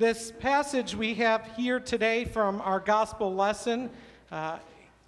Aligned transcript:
This 0.00 0.32
passage 0.38 0.94
we 0.94 1.12
have 1.16 1.46
here 1.58 1.78
today 1.78 2.24
from 2.24 2.62
our 2.62 2.80
gospel 2.80 3.34
lesson, 3.34 3.90
uh, 4.32 4.56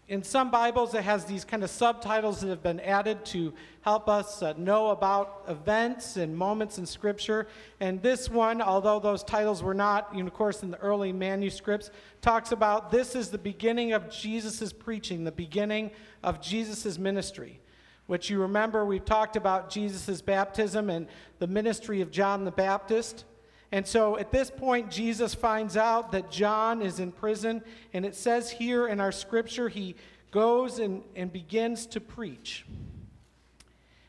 in 0.07 0.23
some 0.23 0.51
Bibles, 0.51 0.93
it 0.93 1.03
has 1.03 1.25
these 1.25 1.47
kind 1.47 1.65
of 1.65 1.71
subtitles 1.71 2.43
that 2.43 2.49
have 2.49 2.63
been 2.63 2.79
added 2.79 3.25
to 3.25 3.55
help 3.81 4.07
us 4.07 4.43
uh, 4.43 4.53
know 4.59 4.89
about 4.89 5.45
events 5.49 6.19
and 6.19 6.37
moments 6.37 6.77
in 6.77 6.85
Scripture. 6.85 7.47
And 7.81 8.03
this 8.03 8.29
one, 8.29 8.61
although 8.61 9.01
those 9.01 9.25
titles 9.25 9.63
were 9.63 9.73
not, 9.73 10.11
you 10.15 10.21
know, 10.21 10.27
of 10.27 10.35
course, 10.35 10.63
in 10.63 10.71
the 10.71 10.79
early 10.81 11.11
manuscripts, 11.11 11.91
talks 12.21 12.53
about 12.53 12.91
this 12.91 13.15
is 13.15 13.31
the 13.31 13.39
beginning 13.39 13.95
of 13.95 14.11
Jesus' 14.11 14.75
preaching, 14.75 15.25
the 15.25 15.33
beginning 15.33 15.91
of 16.23 16.43
Jesus' 16.43 16.99
ministry. 16.99 17.61
Which 18.09 18.29
you 18.29 18.43
remember, 18.43 18.85
we've 18.85 19.07
talked 19.07 19.37
about 19.37 19.71
Jesus' 19.71 20.21
baptism 20.21 20.91
and 20.91 21.07
the 21.39 21.47
ministry 21.47 22.03
of 22.03 22.11
John 22.11 22.45
the 22.45 22.51
Baptist. 22.51 23.25
And 23.73 23.87
so 23.87 24.19
at 24.19 24.31
this 24.31 24.51
point, 24.51 24.91
Jesus 24.91 25.35
finds 25.35 25.79
out 25.79 26.13
that 26.13 26.31
John 26.31 26.83
is 26.83 27.01
in 27.01 27.11
prison, 27.11 27.63
and 27.95 28.05
it 28.05 28.15
says 28.15 28.51
here 28.51 28.87
in 28.87 29.01
our 29.01 29.11
scripture, 29.11 29.71
he 29.71 29.97
goes 30.31 30.79
and, 30.79 31.03
and 31.17 31.33
begins 31.33 31.87
to 31.87 32.01
preach. 32.01 32.67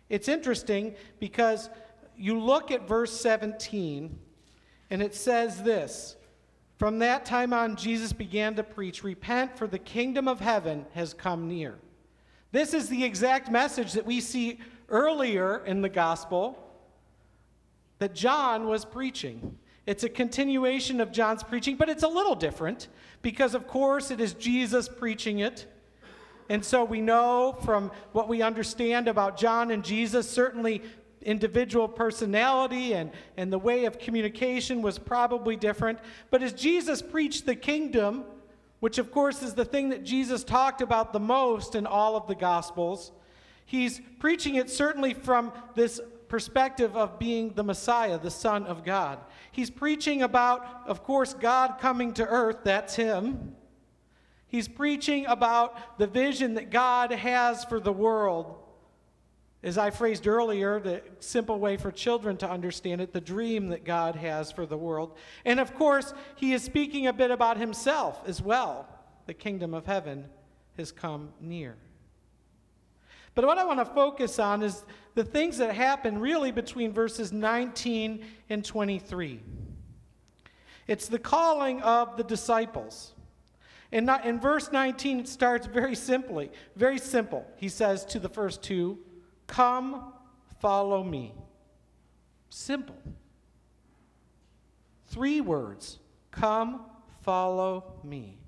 It's 0.09 0.27
interesting 0.27 0.95
because 1.19 1.69
you 2.17 2.37
look 2.39 2.71
at 2.71 2.87
verse 2.87 3.17
17, 3.19 4.19
and 4.89 5.01
it 5.01 5.15
says 5.15 5.63
this 5.63 6.17
From 6.77 6.99
that 6.99 7.25
time 7.25 7.53
on, 7.53 7.77
Jesus 7.77 8.11
began 8.11 8.55
to 8.55 8.63
preach, 8.63 9.01
Repent, 9.01 9.57
for 9.57 9.65
the 9.65 9.79
kingdom 9.79 10.27
of 10.27 10.41
heaven 10.41 10.85
has 10.93 11.13
come 11.13 11.47
near. 11.47 11.79
This 12.51 12.73
is 12.73 12.89
the 12.89 13.05
exact 13.05 13.49
message 13.49 13.93
that 13.93 14.05
we 14.05 14.19
see 14.19 14.59
earlier 14.89 15.65
in 15.65 15.81
the 15.81 15.89
gospel 15.89 16.59
that 18.03 18.13
John 18.13 18.67
was 18.67 18.83
preaching. 18.83 19.57
It's 19.85 20.03
a 20.03 20.09
continuation 20.09 20.99
of 20.99 21.13
John's 21.13 21.41
preaching, 21.41 21.77
but 21.77 21.87
it's 21.87 22.03
a 22.03 22.07
little 22.09 22.35
different 22.35 22.89
because, 23.21 23.55
of 23.55 23.65
course, 23.65 24.11
it 24.11 24.19
is 24.19 24.33
Jesus 24.33 24.89
preaching 24.89 25.39
it. 25.39 25.67
And 26.49 26.65
so 26.65 26.83
we 26.83 26.99
know 26.99 27.57
from 27.63 27.91
what 28.11 28.27
we 28.27 28.41
understand 28.41 29.07
about 29.07 29.37
John 29.37 29.71
and 29.71 29.85
Jesus, 29.85 30.29
certainly 30.29 30.81
individual 31.21 31.87
personality 31.87 32.93
and, 32.93 33.09
and 33.37 33.53
the 33.53 33.57
way 33.57 33.85
of 33.85 33.99
communication 33.99 34.81
was 34.81 34.99
probably 34.99 35.55
different. 35.55 35.97
But 36.29 36.43
as 36.43 36.51
Jesus 36.51 37.01
preached 37.01 37.45
the 37.45 37.55
kingdom, 37.55 38.25
which 38.81 38.97
of 38.97 39.13
course 39.13 39.41
is 39.41 39.53
the 39.53 39.63
thing 39.63 39.91
that 39.91 40.03
Jesus 40.03 40.43
talked 40.43 40.81
about 40.81 41.13
the 41.13 41.21
most 41.21 41.73
in 41.73 41.87
all 41.87 42.17
of 42.17 42.27
the 42.27 42.35
Gospels, 42.35 43.13
he's 43.65 44.01
preaching 44.19 44.55
it 44.55 44.69
certainly 44.69 45.13
from 45.13 45.53
this 45.73 46.01
perspective 46.33 46.97
of 46.97 47.19
being 47.19 47.53
the 47.53 47.63
Messiah, 47.63 48.17
the 48.17 48.31
Son 48.31 48.65
of 48.65 48.83
God. 48.83 49.19
He's 49.51 49.69
preaching 49.69 50.23
about, 50.23 50.65
of 50.87 51.03
course, 51.03 51.35
God 51.35 51.75
coming 51.79 52.11
to 52.13 52.25
earth, 52.25 52.61
that's 52.63 52.95
Him. 52.95 53.55
He's 54.47 54.67
preaching 54.67 55.27
about 55.27 55.99
the 55.99 56.07
vision 56.07 56.55
that 56.55 56.71
God 56.71 57.11
has 57.11 57.63
for 57.65 57.79
the 57.79 57.91
world. 57.91 58.55
As 59.61 59.77
I 59.77 59.91
phrased 59.91 60.25
earlier, 60.25 60.79
the 60.79 61.03
simple 61.19 61.59
way 61.59 61.77
for 61.77 61.91
children 61.91 62.35
to 62.37 62.49
understand 62.49 62.99
it, 62.99 63.13
the 63.13 63.21
dream 63.21 63.67
that 63.67 63.85
God 63.85 64.15
has 64.15 64.51
for 64.51 64.65
the 64.65 64.75
world. 64.75 65.15
And 65.45 65.59
of 65.59 65.75
course, 65.75 66.15
he 66.35 66.53
is 66.53 66.63
speaking 66.63 67.05
a 67.05 67.13
bit 67.13 67.29
about 67.29 67.57
himself 67.57 68.19
as 68.25 68.41
well. 68.41 68.87
The 69.27 69.35
kingdom 69.35 69.75
of 69.75 69.85
heaven 69.85 70.25
has 70.77 70.91
come 70.91 71.31
near. 71.39 71.77
But 73.35 73.45
what 73.45 73.57
I 73.57 73.65
want 73.65 73.79
to 73.79 73.85
focus 73.85 74.37
on 74.37 74.61
is 74.61 74.83
the 75.15 75.23
things 75.23 75.57
that 75.57 75.75
happen 75.75 76.19
really 76.19 76.51
between 76.51 76.93
verses 76.93 77.31
19 77.31 78.25
and 78.49 78.63
23. 78.63 79.39
It's 80.87 81.07
the 81.07 81.19
calling 81.19 81.81
of 81.81 82.17
the 82.17 82.23
disciples. 82.23 83.13
And 83.91 84.09
in 84.23 84.39
verse 84.39 84.71
19, 84.71 85.21
it 85.21 85.27
starts 85.27 85.67
very 85.67 85.95
simply, 85.95 86.51
very 86.75 86.97
simple. 86.97 87.45
He 87.57 87.69
says 87.69 88.05
to 88.05 88.19
the 88.19 88.29
first 88.29 88.61
two, 88.63 88.99
Come, 89.47 90.13
follow 90.59 91.03
me. 91.03 91.33
Simple. 92.49 92.97
Three 95.07 95.41
words 95.41 95.99
Come, 96.31 96.85
follow 97.21 97.93
me. 98.03 98.39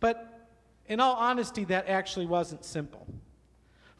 But 0.00 0.48
in 0.86 1.00
all 1.00 1.16
honesty, 1.16 1.64
that 1.64 1.88
actually 1.88 2.26
wasn't 2.26 2.64
simple. 2.64 3.06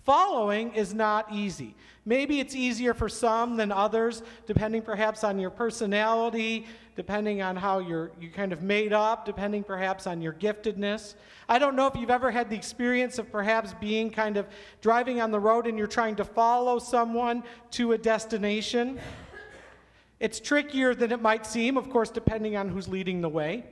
Following 0.06 0.72
is 0.72 0.94
not 0.94 1.32
easy. 1.32 1.74
Maybe 2.04 2.38
it's 2.38 2.54
easier 2.54 2.94
for 2.94 3.08
some 3.08 3.56
than 3.56 3.72
others, 3.72 4.22
depending 4.46 4.82
perhaps 4.82 5.24
on 5.24 5.36
your 5.40 5.50
personality, 5.50 6.66
depending 6.94 7.42
on 7.42 7.56
how 7.56 7.80
you're 7.80 8.12
you 8.20 8.30
kind 8.30 8.52
of 8.52 8.62
made 8.62 8.92
up, 8.92 9.24
depending 9.24 9.64
perhaps 9.64 10.06
on 10.06 10.22
your 10.22 10.32
giftedness. 10.32 11.16
I 11.48 11.58
don't 11.58 11.74
know 11.74 11.88
if 11.88 11.96
you've 11.96 12.10
ever 12.10 12.30
had 12.30 12.48
the 12.48 12.54
experience 12.54 13.18
of 13.18 13.32
perhaps 13.32 13.74
being 13.80 14.08
kind 14.08 14.36
of 14.36 14.46
driving 14.80 15.20
on 15.20 15.32
the 15.32 15.40
road 15.40 15.66
and 15.66 15.76
you're 15.76 15.88
trying 15.88 16.14
to 16.16 16.24
follow 16.24 16.78
someone 16.78 17.42
to 17.72 17.90
a 17.90 17.98
destination. 17.98 19.00
It's 20.20 20.38
trickier 20.38 20.94
than 20.94 21.10
it 21.10 21.20
might 21.20 21.44
seem, 21.44 21.76
of 21.76 21.90
course, 21.90 22.10
depending 22.10 22.56
on 22.56 22.68
who's 22.68 22.86
leading 22.86 23.22
the 23.22 23.28
way. 23.28 23.64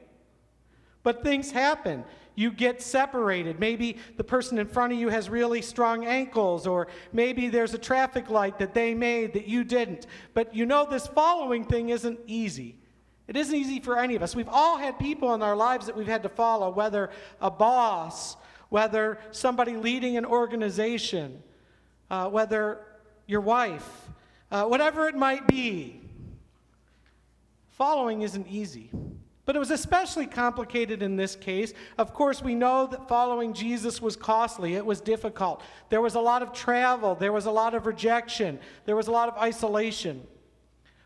But 1.04 1.22
things 1.22 1.52
happen 1.52 2.02
you 2.34 2.50
get 2.50 2.82
separated. 2.82 3.60
Maybe 3.60 3.96
the 4.16 4.24
person 4.24 4.58
in 4.58 4.66
front 4.66 4.92
of 4.92 4.98
you 4.98 5.08
has 5.08 5.28
really 5.28 5.62
strong 5.62 6.04
ankles, 6.04 6.66
or 6.66 6.88
maybe 7.12 7.48
there's 7.48 7.74
a 7.74 7.78
traffic 7.78 8.28
light 8.30 8.58
that 8.58 8.74
they 8.74 8.94
made 8.94 9.34
that 9.34 9.46
you 9.46 9.64
didn't. 9.64 10.06
But 10.32 10.54
you 10.54 10.66
know, 10.66 10.86
this 10.88 11.06
following 11.06 11.64
thing 11.64 11.90
isn't 11.90 12.18
easy. 12.26 12.76
It 13.26 13.36
isn't 13.36 13.54
easy 13.54 13.80
for 13.80 13.98
any 13.98 14.16
of 14.16 14.22
us. 14.22 14.36
We've 14.36 14.48
all 14.48 14.76
had 14.76 14.98
people 14.98 15.32
in 15.34 15.42
our 15.42 15.56
lives 15.56 15.86
that 15.86 15.96
we've 15.96 16.06
had 16.06 16.22
to 16.24 16.28
follow, 16.28 16.70
whether 16.70 17.10
a 17.40 17.50
boss, 17.50 18.36
whether 18.68 19.18
somebody 19.30 19.76
leading 19.76 20.16
an 20.16 20.24
organization, 20.26 21.42
uh, 22.10 22.28
whether 22.28 22.80
your 23.26 23.40
wife, 23.40 23.88
uh, 24.50 24.64
whatever 24.64 25.08
it 25.08 25.14
might 25.14 25.46
be. 25.46 26.00
Following 27.72 28.22
isn't 28.22 28.46
easy. 28.48 28.90
But 29.46 29.56
it 29.56 29.58
was 29.58 29.70
especially 29.70 30.26
complicated 30.26 31.02
in 31.02 31.16
this 31.16 31.36
case. 31.36 31.74
Of 31.98 32.14
course, 32.14 32.42
we 32.42 32.54
know 32.54 32.86
that 32.86 33.08
following 33.08 33.52
Jesus 33.52 34.00
was 34.00 34.16
costly, 34.16 34.74
it 34.74 34.86
was 34.86 35.00
difficult. 35.00 35.62
There 35.90 36.00
was 36.00 36.14
a 36.14 36.20
lot 36.20 36.42
of 36.42 36.52
travel, 36.52 37.14
there 37.14 37.32
was 37.32 37.46
a 37.46 37.50
lot 37.50 37.74
of 37.74 37.86
rejection, 37.86 38.58
there 38.86 38.96
was 38.96 39.08
a 39.08 39.12
lot 39.12 39.28
of 39.28 39.36
isolation. 39.36 40.26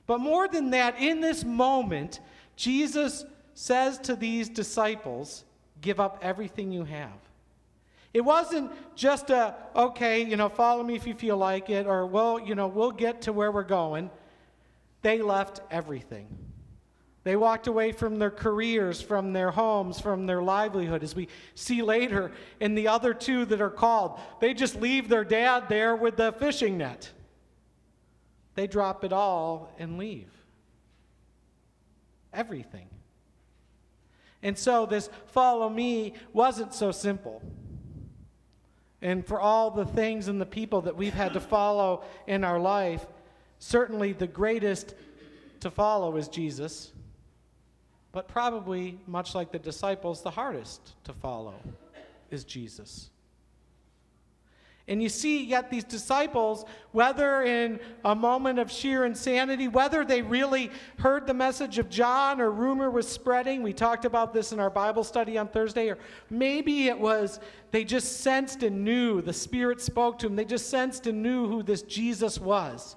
But 0.06 0.21
more 0.21 0.47
than 0.47 0.71
that, 0.71 1.00
in 1.00 1.21
this 1.21 1.44
moment, 1.44 2.21
Jesus 2.54 3.25
says 3.54 3.99
to 3.99 4.15
these 4.15 4.49
disciples, 4.49 5.44
Give 5.81 6.00
up 6.00 6.19
everything 6.22 6.72
you 6.72 6.84
have. 6.84 7.12
It 8.12 8.22
wasn't 8.22 8.72
just 8.97 9.31
a, 9.31 9.55
okay, 9.76 10.25
you 10.25 10.37
know, 10.37 10.49
follow 10.49 10.82
me 10.82 10.97
if 10.97 11.06
you 11.06 11.15
feel 11.15 11.37
like 11.37 11.70
it, 11.70 11.87
or, 11.87 12.06
well, 12.06 12.41
you 12.41 12.55
know, 12.55 12.66
we'll 12.66 12.91
get 12.91 13.22
to 13.22 13.32
where 13.32 13.53
we're 13.53 13.62
going. 13.62 14.10
They 15.03 15.22
left 15.22 15.60
everything. 15.70 16.26
They 17.28 17.36
walked 17.36 17.66
away 17.66 17.92
from 17.92 18.18
their 18.18 18.30
careers, 18.30 19.02
from 19.02 19.34
their 19.34 19.50
homes, 19.50 20.00
from 20.00 20.24
their 20.24 20.40
livelihood. 20.40 21.02
As 21.02 21.14
we 21.14 21.28
see 21.54 21.82
later 21.82 22.32
in 22.58 22.74
the 22.74 22.88
other 22.88 23.12
two 23.12 23.44
that 23.44 23.60
are 23.60 23.68
called, 23.68 24.18
they 24.40 24.54
just 24.54 24.76
leave 24.76 25.10
their 25.10 25.24
dad 25.24 25.68
there 25.68 25.94
with 25.94 26.16
the 26.16 26.32
fishing 26.32 26.78
net. 26.78 27.10
They 28.54 28.66
drop 28.66 29.04
it 29.04 29.12
all 29.12 29.74
and 29.78 29.98
leave. 29.98 30.30
Everything. 32.32 32.88
And 34.42 34.56
so 34.56 34.86
this 34.86 35.10
follow 35.26 35.68
me 35.68 36.14
wasn't 36.32 36.72
so 36.72 36.92
simple. 36.92 37.42
And 39.02 39.26
for 39.26 39.38
all 39.38 39.70
the 39.70 39.84
things 39.84 40.28
and 40.28 40.40
the 40.40 40.46
people 40.46 40.80
that 40.80 40.96
we've 40.96 41.12
had 41.12 41.34
to 41.34 41.40
follow 41.40 42.04
in 42.26 42.42
our 42.42 42.58
life, 42.58 43.06
certainly 43.58 44.14
the 44.14 44.26
greatest 44.26 44.94
to 45.60 45.70
follow 45.70 46.16
is 46.16 46.28
Jesus 46.28 46.92
but 48.19 48.26
probably, 48.26 48.99
much 49.06 49.32
like 49.32 49.53
the 49.53 49.61
disciples, 49.61 50.23
the 50.23 50.31
hardest 50.32 50.94
to 51.05 51.12
follow 51.12 51.55
is 52.32 52.43
Jesus. 52.43 53.11
And 54.88 55.00
you 55.00 55.09
see, 55.09 55.44
yet 55.44 55.70
these 55.70 55.85
disciples, 55.85 56.65
whether 56.91 57.43
in 57.43 57.79
a 58.05 58.17
moment 58.17 58.59
of 58.59 58.73
sheer 58.73 59.05
insanity, 59.05 59.69
whether 59.69 60.05
they 60.05 60.20
really 60.20 60.73
heard 60.99 61.29
the 61.29 61.35
message 61.35 61.79
of 61.79 61.88
John 61.88 62.41
or 62.41 62.50
rumor 62.50 62.91
was 62.91 63.06
spreading, 63.06 63.62
we 63.62 63.73
talked 63.73 64.05
about 64.05 64.35
this 64.35 64.50
in 64.50 64.59
our 64.59 64.69
Bible 64.69 65.05
study 65.05 65.38
on 65.38 65.47
Thursday, 65.47 65.88
or 65.88 65.99
maybe 66.29 66.88
it 66.88 66.99
was 66.99 67.38
they 67.70 67.85
just 67.85 68.23
sensed 68.23 68.65
and 68.65 68.85
knew, 68.85 69.23
the 69.23 69.32
Spirit 69.32 69.81
spoke 69.81 70.19
to 70.19 70.26
them, 70.26 70.35
they 70.35 70.44
just 70.44 70.69
sensed 70.69 71.06
and 71.06 71.23
knew 71.23 71.47
who 71.47 71.62
this 71.62 71.82
Jesus 71.82 72.41
was. 72.41 72.97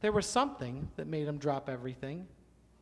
There 0.00 0.10
was 0.10 0.26
something 0.26 0.88
that 0.96 1.06
made 1.06 1.28
them 1.28 1.38
drop 1.38 1.68
everything 1.68 2.26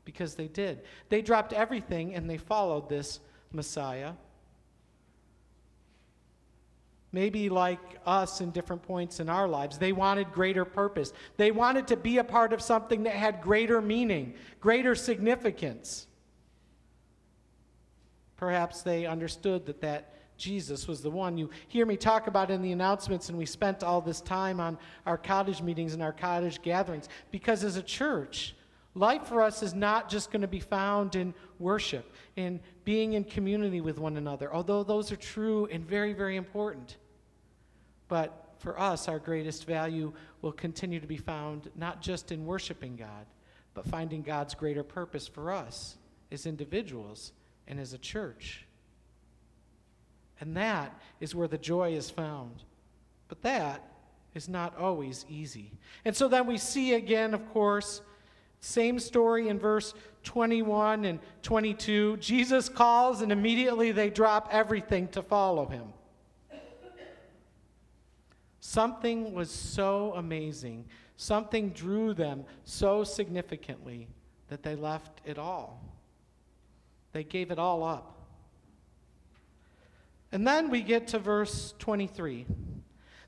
because 0.09 0.35
they 0.37 0.49
did. 0.49 0.81
They 1.11 1.21
dropped 1.21 1.53
everything 1.53 2.15
and 2.15 2.31
they 2.31 2.39
followed 2.39 2.89
this 2.89 3.21
Messiah. 3.53 4.13
maybe 7.13 7.49
like 7.51 7.79
us 8.07 8.41
in 8.41 8.51
different 8.51 8.83
points 8.83 9.21
in 9.21 9.29
our 9.29 9.47
lives. 9.47 9.77
They 9.77 9.93
wanted 9.93 10.33
greater 10.33 10.65
purpose. 10.65 11.13
They 11.37 11.51
wanted 11.51 11.87
to 11.89 11.97
be 11.97 12.19
a 12.19 12.25
part 12.25 12.55
of 12.55 12.63
something 12.63 13.03
that 13.03 13.15
had 13.15 13.43
greater 13.43 13.83
meaning, 13.83 14.35
greater 14.61 14.95
significance. 14.95 16.07
Perhaps 18.37 18.83
they 18.83 19.05
understood 19.05 19.67
that 19.67 19.81
that 19.81 20.15
Jesus 20.37 20.87
was 20.87 21.03
the 21.03 21.11
one. 21.11 21.37
You 21.37 21.51
hear 21.67 21.85
me 21.85 21.97
talk 21.97 22.29
about 22.29 22.51
in 22.51 22.63
the 22.63 22.73
announcements, 22.73 23.29
and 23.29 23.37
we 23.37 23.47
spent 23.47 23.83
all 23.83 24.01
this 24.01 24.21
time 24.21 24.61
on 24.61 24.79
our 25.05 25.19
cottage 25.19 25.61
meetings 25.61 25.95
and 25.95 26.03
our 26.03 26.13
cottage 26.13 26.63
gatherings 26.63 27.09
because 27.31 27.65
as 27.65 27.77
a 27.77 27.83
church, 27.83 28.55
life 28.99 29.27
for 29.27 29.43
us 29.43 29.63
is 29.63 29.75
not 29.75 30.09
just 30.09 30.31
going 30.31 30.43
to 30.43 30.49
be 30.49 30.61
found 30.61 31.15
in 31.15 31.33
worship, 31.59 32.13
in 32.37 32.61
being 32.85 33.15
in 33.15 33.25
community 33.25 33.81
with 33.81 33.99
one 33.99 34.17
another, 34.17 34.53
although 34.53 34.83
those 34.83 35.11
are 35.13 35.17
true 35.17 35.67
and 35.67 35.87
very, 35.87 36.13
very 36.13 36.37
important. 36.37 36.97
But 38.09 38.55
for 38.59 38.79
us, 38.79 39.09
our 39.09 39.19
greatest 39.19 39.67
value 39.67 40.13
will 40.43 40.53
continue 40.53 41.01
to 41.01 41.07
be 41.07 41.17
found 41.17 41.71
not 41.77 42.03
just 42.03 42.33
in 42.33 42.45
worshiping 42.45 42.97
God, 42.97 43.27
but 43.75 43.87
finding 43.87 44.23
God's 44.23 44.55
greater 44.55 44.83
purpose 44.83 45.29
for 45.29 45.53
us 45.53 45.97
as 46.33 46.47
individuals 46.47 47.33
and 47.67 47.79
as 47.79 47.93
a 47.93 47.99
church. 47.99 48.67
And 50.41 50.57
that 50.57 50.99
is 51.21 51.35
where 51.35 51.49
the 51.49 51.59
joy 51.59 51.93
is 51.95 52.11
found. 52.11 52.63
But 53.29 53.43
that 53.43 53.85
is 54.35 54.49
not 54.49 54.77
always 54.79 55.25
easy. 55.29 55.73
And 56.05 56.17
so 56.17 56.29
then 56.29 56.47
we 56.47 56.59
see 56.59 56.95
again, 56.95 57.35
of 57.35 57.49
course, 57.53 58.01
same 58.61 58.99
story 58.99 59.49
in 59.49 59.59
verse 59.59 59.95
21 60.25 61.05
and 61.05 61.21
22. 61.43 62.17
Jesus 62.19 62.69
calls, 62.69 63.23
and 63.23 63.31
immediately 63.33 63.93
they 63.93 64.11
drop 64.11 64.49
everything 64.51 65.09
to 65.09 65.23
follow 65.23 65.67
him. 65.67 65.93
Something 68.61 69.33
was 69.33 69.51
so 69.51 70.13
amazing, 70.17 70.85
something 71.17 71.71
drew 71.71 72.13
them 72.13 72.45
so 72.65 73.05
significantly 73.05 74.09
that 74.49 74.63
they 74.63 74.75
left 74.75 75.21
it 75.25 75.39
all. 75.39 75.83
They 77.13 77.25
gave 77.25 77.51
it 77.51 77.59
all 77.59 77.83
up. 77.83 78.15
And 80.33 80.47
then 80.47 80.69
we 80.69 80.83
get 80.83 81.09
to 81.09 81.19
verse 81.19 81.73
23. 81.79 82.45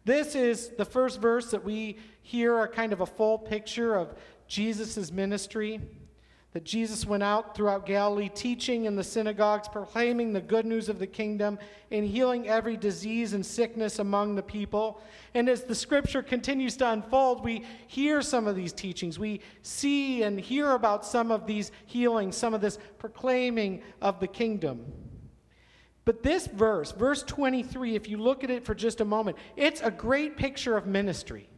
This 0.04 0.34
is 0.34 0.70
the 0.76 0.84
first 0.84 1.20
verse 1.20 1.50
that 1.52 1.64
we 1.64 1.98
hear 2.22 2.60
a 2.60 2.68
kind 2.68 2.92
of 2.92 3.00
a 3.00 3.06
full 3.06 3.38
picture 3.38 3.94
of 3.94 4.14
Jesus' 4.50 5.11
ministry. 5.11 5.81
That 6.52 6.64
Jesus 6.64 7.06
went 7.06 7.23
out 7.23 7.55
throughout 7.55 7.87
Galilee, 7.87 8.29
teaching 8.29 8.87
in 8.87 8.97
the 8.97 9.05
synagogues, 9.05 9.69
proclaiming 9.69 10.32
the 10.32 10.41
good 10.41 10.67
news 10.67 10.88
of 10.88 10.99
the 10.99 11.06
kingdom, 11.06 11.61
and 11.93 12.05
healing 12.05 12.49
every 12.49 12.76
disease 12.76 13.35
and 13.35 13.47
sickness 13.47 14.00
among 14.00 14.35
the 14.35 14.43
people. 14.43 15.00
And 15.35 15.49
as 15.49 15.62
the 15.62 15.76
scripture 15.76 16.25
continues 16.25 16.76
to 16.79 16.91
unfold, 16.91 17.44
we 17.44 17.64
hear 17.87 18.20
some 18.20 18.49
of 18.49 18.56
these 18.56 18.73
teachings. 18.73 19.17
We 19.17 19.43
see 19.62 20.25
and 20.25 20.41
hear 20.41 20.73
about 20.73 21.06
some 21.06 21.31
of 21.31 21.47
these 21.47 21.70
healings, 21.87 22.37
some 22.37 22.52
of 22.52 22.61
this 22.61 22.81
proclaiming 22.99 23.82
of 24.02 24.19
the 24.19 24.26
kingdom. 24.26 24.93
But 26.05 26.25
this 26.25 26.49
verse, 26.49 26.91
verse 26.91 27.23
23, 27.23 27.94
if 27.94 28.08
you 28.08 28.17
look 28.17 28.43
at 28.43 28.50
it 28.50 28.64
for 28.64 28.75
just 28.75 29.00
a 29.00 29.05
moment, 29.05 29.37
it's 29.55 29.82
a 29.82 29.91
great 29.93 30.37
picture 30.37 30.76
of 30.76 30.85
ministry. 30.85 31.50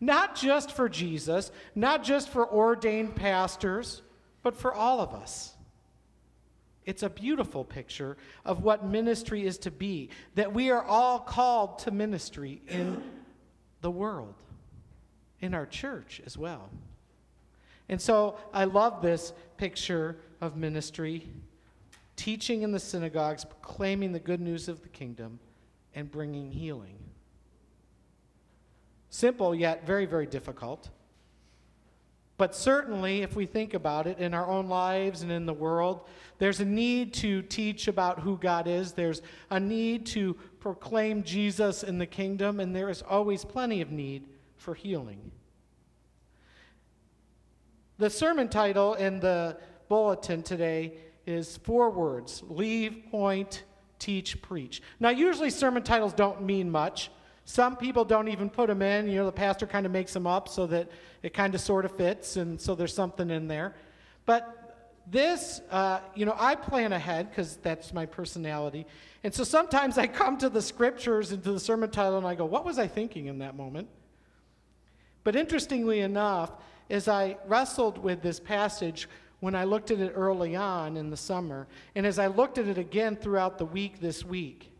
Not 0.00 0.34
just 0.34 0.72
for 0.72 0.88
Jesus, 0.88 1.52
not 1.74 2.02
just 2.02 2.30
for 2.30 2.48
ordained 2.50 3.14
pastors, 3.14 4.02
but 4.42 4.56
for 4.56 4.72
all 4.72 5.00
of 5.00 5.12
us. 5.12 5.54
It's 6.86 7.02
a 7.02 7.10
beautiful 7.10 7.62
picture 7.64 8.16
of 8.44 8.62
what 8.62 8.84
ministry 8.84 9.46
is 9.46 9.58
to 9.58 9.70
be, 9.70 10.08
that 10.34 10.54
we 10.54 10.70
are 10.70 10.82
all 10.82 11.18
called 11.18 11.80
to 11.80 11.90
ministry 11.90 12.62
in 12.66 13.02
the 13.82 13.90
world, 13.90 14.34
in 15.40 15.52
our 15.52 15.66
church 15.66 16.22
as 16.24 16.38
well. 16.38 16.70
And 17.90 18.00
so 18.00 18.38
I 18.54 18.64
love 18.64 19.02
this 19.02 19.32
picture 19.58 20.16
of 20.40 20.56
ministry 20.56 21.28
teaching 22.16 22.62
in 22.62 22.72
the 22.72 22.78
synagogues, 22.78 23.44
proclaiming 23.44 24.12
the 24.12 24.20
good 24.20 24.40
news 24.40 24.68
of 24.68 24.82
the 24.82 24.88
kingdom, 24.88 25.38
and 25.94 26.10
bringing 26.10 26.50
healing. 26.50 26.96
Simple, 29.10 29.54
yet 29.54 29.86
very, 29.86 30.06
very 30.06 30.26
difficult. 30.26 30.88
But 32.38 32.54
certainly, 32.54 33.20
if 33.20 33.36
we 33.36 33.44
think 33.44 33.74
about 33.74 34.06
it 34.06 34.18
in 34.18 34.32
our 34.32 34.46
own 34.46 34.68
lives 34.68 35.20
and 35.20 35.30
in 35.30 35.44
the 35.44 35.52
world, 35.52 36.06
there's 36.38 36.60
a 36.60 36.64
need 36.64 37.12
to 37.14 37.42
teach 37.42 37.86
about 37.86 38.20
who 38.20 38.38
God 38.38 38.66
is. 38.66 38.92
There's 38.92 39.20
a 39.50 39.60
need 39.60 40.06
to 40.06 40.34
proclaim 40.58 41.22
Jesus 41.22 41.82
in 41.82 41.98
the 41.98 42.06
kingdom, 42.06 42.58
and 42.60 42.74
there 42.74 42.88
is 42.88 43.02
always 43.02 43.44
plenty 43.44 43.82
of 43.82 43.90
need 43.90 44.24
for 44.56 44.74
healing. 44.74 45.32
The 47.98 48.08
sermon 48.08 48.48
title 48.48 48.94
in 48.94 49.20
the 49.20 49.58
bulletin 49.90 50.42
today 50.42 50.94
is 51.26 51.58
four 51.58 51.90
words 51.90 52.42
leave, 52.48 53.04
point, 53.10 53.64
teach, 53.98 54.40
preach. 54.40 54.80
Now, 54.98 55.10
usually 55.10 55.50
sermon 55.50 55.82
titles 55.82 56.14
don't 56.14 56.42
mean 56.42 56.70
much. 56.70 57.10
Some 57.50 57.76
people 57.76 58.04
don't 58.04 58.28
even 58.28 58.48
put 58.48 58.68
them 58.68 58.80
in. 58.80 59.08
You 59.08 59.16
know, 59.16 59.26
the 59.26 59.32
pastor 59.32 59.66
kind 59.66 59.84
of 59.84 59.90
makes 59.90 60.12
them 60.12 60.24
up 60.24 60.48
so 60.48 60.68
that 60.68 60.88
it 61.24 61.34
kind 61.34 61.52
of 61.52 61.60
sort 61.60 61.84
of 61.84 61.90
fits, 61.96 62.36
and 62.36 62.60
so 62.60 62.76
there's 62.76 62.94
something 62.94 63.28
in 63.28 63.48
there. 63.48 63.74
But 64.24 65.02
this, 65.10 65.60
uh, 65.68 65.98
you 66.14 66.26
know, 66.26 66.36
I 66.38 66.54
plan 66.54 66.92
ahead 66.92 67.28
because 67.28 67.56
that's 67.56 67.92
my 67.92 68.06
personality. 68.06 68.86
And 69.24 69.34
so 69.34 69.42
sometimes 69.42 69.98
I 69.98 70.06
come 70.06 70.38
to 70.38 70.48
the 70.48 70.62
scriptures 70.62 71.32
and 71.32 71.42
to 71.42 71.50
the 71.50 71.58
sermon 71.58 71.90
title 71.90 72.18
and 72.18 72.26
I 72.26 72.36
go, 72.36 72.44
what 72.44 72.64
was 72.64 72.78
I 72.78 72.86
thinking 72.86 73.26
in 73.26 73.40
that 73.40 73.56
moment? 73.56 73.88
But 75.24 75.34
interestingly 75.34 76.00
enough, 76.00 76.52
as 76.88 77.08
I 77.08 77.36
wrestled 77.48 77.98
with 77.98 78.22
this 78.22 78.38
passage, 78.38 79.08
when 79.40 79.56
I 79.56 79.64
looked 79.64 79.90
at 79.90 79.98
it 79.98 80.12
early 80.14 80.54
on 80.54 80.96
in 80.96 81.10
the 81.10 81.16
summer, 81.16 81.66
and 81.96 82.06
as 82.06 82.20
I 82.20 82.28
looked 82.28 82.58
at 82.58 82.68
it 82.68 82.78
again 82.78 83.16
throughout 83.16 83.58
the 83.58 83.64
week 83.64 84.00
this 84.00 84.24
week. 84.24 84.70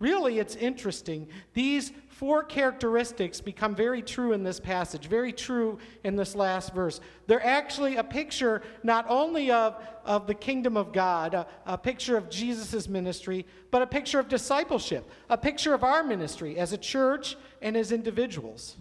Really, 0.00 0.38
it's 0.38 0.54
interesting. 0.54 1.26
These 1.54 1.92
four 2.08 2.44
characteristics 2.44 3.40
become 3.40 3.74
very 3.74 4.00
true 4.00 4.32
in 4.32 4.44
this 4.44 4.60
passage, 4.60 5.06
very 5.06 5.32
true 5.32 5.78
in 6.04 6.14
this 6.14 6.36
last 6.36 6.72
verse. 6.72 7.00
They're 7.26 7.44
actually 7.44 7.96
a 7.96 8.04
picture 8.04 8.62
not 8.84 9.06
only 9.08 9.50
of, 9.50 9.76
of 10.04 10.28
the 10.28 10.34
kingdom 10.34 10.76
of 10.76 10.92
God, 10.92 11.34
a, 11.34 11.46
a 11.66 11.76
picture 11.76 12.16
of 12.16 12.30
Jesus' 12.30 12.88
ministry, 12.88 13.44
but 13.72 13.82
a 13.82 13.86
picture 13.86 14.20
of 14.20 14.28
discipleship, 14.28 15.08
a 15.28 15.38
picture 15.38 15.74
of 15.74 15.82
our 15.82 16.04
ministry 16.04 16.58
as 16.58 16.72
a 16.72 16.78
church 16.78 17.36
and 17.60 17.76
as 17.76 17.90
individuals. 17.90 18.76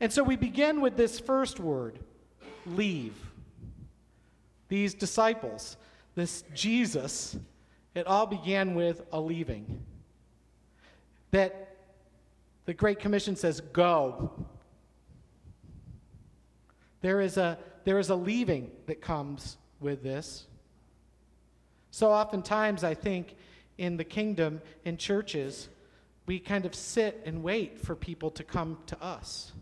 And 0.00 0.12
so 0.12 0.22
we 0.22 0.36
begin 0.36 0.80
with 0.80 0.96
this 0.96 1.18
first 1.18 1.58
word 1.58 1.98
leave 2.64 3.16
these 4.68 4.94
disciples, 4.94 5.76
this 6.14 6.44
Jesus, 6.54 7.36
it 7.94 8.06
all 8.06 8.26
began 8.26 8.74
with 8.74 9.02
a 9.12 9.20
leaving. 9.20 9.84
That 11.32 11.76
the 12.64 12.74
Great 12.74 13.00
Commission 13.00 13.36
says, 13.36 13.60
go. 13.60 14.30
There 17.00 17.20
is 17.20 17.36
a, 17.36 17.58
there 17.84 17.98
is 17.98 18.10
a 18.10 18.14
leaving 18.14 18.70
that 18.86 19.00
comes 19.00 19.56
with 19.80 20.02
this. 20.02 20.46
So 21.90 22.10
oftentimes, 22.10 22.84
I 22.84 22.94
think 22.94 23.34
in 23.76 23.96
the 23.96 24.04
kingdom, 24.04 24.62
in 24.84 24.96
churches, 24.96 25.68
we 26.26 26.38
kind 26.38 26.64
of 26.64 26.74
sit 26.74 27.20
and 27.26 27.42
wait 27.42 27.80
for 27.80 27.96
people 27.96 28.30
to 28.30 28.44
come 28.44 28.78
to 28.86 29.02
us. 29.02 29.52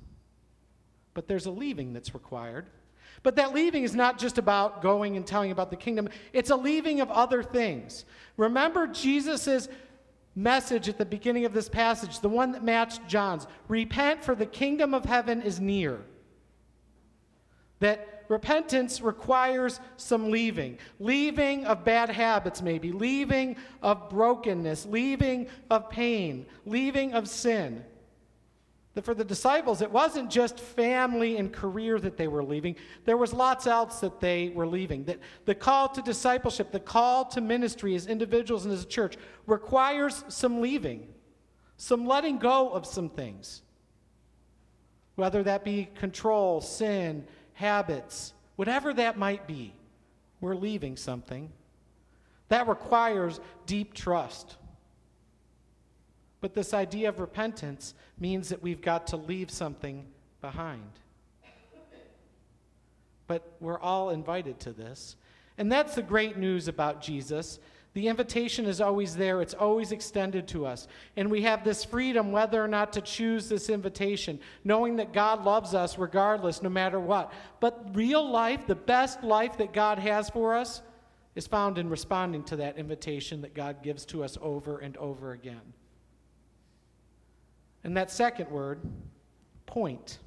But 1.15 1.27
there's 1.27 1.47
a 1.47 1.51
leaving 1.51 1.93
that's 1.93 2.15
required. 2.15 2.67
But 3.23 3.37
that 3.37 3.53
leaving 3.53 3.83
is 3.83 3.95
not 3.95 4.19
just 4.19 4.39
about 4.39 4.83
going 4.83 5.17
and 5.17 5.27
telling 5.27 5.51
about 5.51 5.71
the 5.71 5.77
kingdom, 5.77 6.09
it's 6.33 6.51
a 6.51 6.57
leaving 6.57 7.01
of 7.01 7.11
other 7.11 7.43
things. 7.43 8.05
Remember 8.37 8.87
Jesus' 8.87 9.69
message 10.35 10.89
at 10.89 10.99
the 10.99 11.05
beginning 11.05 11.45
of 11.45 11.53
this 11.53 11.69
passage, 11.69 12.21
the 12.21 12.29
one 12.29 12.53
that 12.53 12.65
matched 12.65 13.07
John's. 13.09 13.47
Repent, 13.69 14.25
for 14.25 14.35
the 14.35 14.47
kingdom 14.47 14.95
of 14.95 15.05
heaven 15.05 15.43
is 15.43 15.61
near. 15.61 16.01
That 17.81 18.25
repentance 18.29 19.01
requires 19.01 19.81
some 19.97 20.31
leaving. 20.31 20.79
Leaving 20.99 21.65
of 21.65 21.85
bad 21.85 22.11
habits, 22.11 22.63
maybe, 22.63 22.93
leaving 22.93 23.57
of 23.83 24.09
brokenness, 24.09 24.87
leaving 24.87 25.49
of 25.71 25.91
pain, 25.91 26.47
leaving 26.65 27.13
of 27.13 27.29
sin. 27.29 27.85
That 28.95 29.05
for 29.05 29.15
the 29.15 29.25
disciples, 29.25 29.83
it 29.83 29.91
wasn't 29.91 30.31
just 30.31 30.59
family 30.59 31.37
and 31.37 31.53
career 31.53 32.01
that 32.01 32.17
they 32.17 32.27
were 32.27 32.43
leaving. 32.43 32.75
There 33.05 33.17
was 33.17 33.33
lots 33.33 33.69
else 33.69 34.01
that 34.01 34.21
they 34.21 34.49
were 34.49 34.67
leaving. 34.67 35.05
That 35.05 35.21
the 35.45 35.55
call 35.55 35.89
to 35.91 36.03
discipleship, 36.03 36.73
the 36.73 36.81
call 36.81 37.25
to 37.27 37.41
ministry 37.41 37.95
as 37.95 38.09
individuals 38.09 38.65
and 38.65 38.75
as 38.75 38.83
a 38.83 38.89
church 38.89 39.17
requires 39.47 40.25
some 40.27 40.61
leaving, 40.61 41.07
some 41.77 42.05
letting 42.05 42.39
go 42.39 42.71
of 42.71 42.85
some 42.85 43.09
things. 43.09 43.63
Whether 45.15 45.45
that 45.45 45.65
be 45.65 45.89
control, 45.95 46.61
sin, 46.61 47.27
habits, 47.53 48.33
whatever 48.57 48.93
that 48.95 49.17
might 49.17 49.47
be, 49.47 49.73
we're 50.41 50.57
leaving 50.57 50.97
something. 50.97 51.53
That 52.49 52.67
requires 52.67 53.39
deep 53.67 53.95
trust. 53.95 54.57
But 56.41 56.55
this 56.55 56.73
idea 56.73 57.09
of 57.09 57.21
repentance 57.21 57.95
means 58.19 58.49
that 58.49 58.63
we've 58.63 58.81
got 58.81 59.07
to 59.09 59.17
leave 59.17 59.51
something 59.51 60.07
behind. 60.41 60.91
But 63.27 63.47
we're 63.61 63.79
all 63.79 64.11
invited 64.11 64.59
to 64.61 64.73
this. 64.73 65.17
And 65.59 65.71
that's 65.71 65.95
the 65.95 66.03
great 66.03 66.37
news 66.39 66.69
about 66.69 67.03
Jesus. 67.03 67.59
The 67.93 68.09
invitation 68.09 68.67
is 68.67 68.81
always 68.81 69.17
there, 69.17 69.43
it's 69.43 69.55
always 69.55 69.91
extended 69.91 70.47
to 70.49 70.65
us. 70.65 70.87
And 71.17 71.31
we 71.31 71.43
have 71.43 71.65
this 71.65 71.85
freedom 71.85 72.31
whether 72.31 72.63
or 72.63 72.69
not 72.69 72.93
to 72.95 73.01
choose 73.01 73.49
this 73.49 73.69
invitation, 73.69 74.39
knowing 74.65 74.97
that 74.97 75.13
God 75.13 75.45
loves 75.45 75.75
us 75.75 75.99
regardless, 75.99 76.63
no 76.63 76.69
matter 76.69 77.01
what. 77.01 77.33
But 77.59 77.95
real 77.95 78.29
life, 78.29 78.67
the 78.67 78.77
best 78.77 79.25
life 79.25 79.59
that 79.59 79.73
God 79.73 79.99
has 79.99 80.31
for 80.31 80.55
us, 80.55 80.83
is 81.35 81.47
found 81.47 81.79
in 81.79 81.89
responding 81.89 82.45
to 82.45 82.57
that 82.57 82.79
invitation 82.79 83.43
that 83.43 83.55
God 83.55 83.83
gives 83.83 84.05
to 84.07 84.25
us 84.25 84.39
over 84.41 84.79
and 84.79 84.97
over 84.97 85.33
again. 85.33 85.61
And 87.85 87.97
that 87.97 88.11
second 88.11 88.51
word, 88.51 88.81
point. 89.67 90.19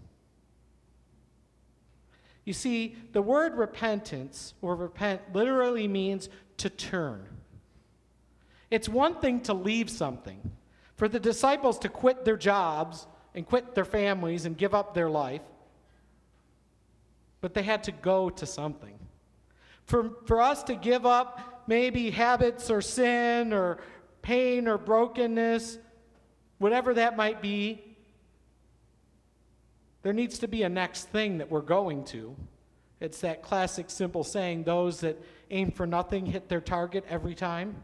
You 2.46 2.54
see, 2.54 2.96
the 3.14 3.22
word 3.22 3.56
repentance 3.56 4.54
or 4.62 4.76
repent 4.76 5.22
literally 5.34 5.88
means 5.88 6.30
to 6.58 6.70
turn. 6.70 7.28
It's 8.70 8.90
one 8.90 9.16
thing 9.16 9.42
to 9.42 9.54
leave 9.54 9.90
something. 9.90 10.52
For 10.96 11.08
the 11.08 11.20
disciples 11.20 11.80
to 11.80 11.90
quit 11.90 12.26
their 12.26 12.38
jobs 12.38 13.08
and 13.36 13.46
quit 13.46 13.76
their 13.76 13.86
families 13.86 14.46
and 14.46 14.58
give 14.58 14.74
up 14.74 14.94
their 14.94 15.10
life, 15.10 15.42
but 17.42 17.54
they 17.54 17.64
had 17.64 17.84
to 17.86 17.92
go 17.92 18.30
to 18.30 18.46
something. 18.46 18.98
For, 19.86 20.12
for 20.26 20.42
us 20.42 20.64
to 20.64 20.76
give 20.76 21.06
up 21.06 21.64
maybe 21.68 22.10
habits 22.10 22.70
or 22.70 22.82
sin 22.82 23.54
or 23.54 23.80
pain 24.22 24.68
or 24.68 24.78
brokenness, 24.78 25.78
whatever 26.64 26.94
that 26.94 27.18
might 27.18 27.42
be, 27.42 27.84
there 30.02 30.14
needs 30.14 30.40
to 30.40 30.48
be 30.48 30.64
a 30.64 30.70
next 30.70 31.10
thing 31.10 31.40
that 31.40 31.52
we're 31.52 31.60
going 31.60 32.06
to. 32.06 32.34
It's 33.02 33.20
that 33.20 33.44
classic 33.44 33.90
simple 33.90 34.24
saying 34.24 34.64
those 34.64 35.02
that 35.02 35.22
aim 35.52 35.72
for 35.72 35.86
nothing 35.86 36.26
hit 36.26 36.48
their 36.48 36.62
target 36.62 37.04
every 37.10 37.36
time. 37.36 37.84